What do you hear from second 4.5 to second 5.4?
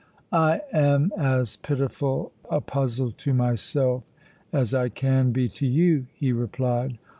as I can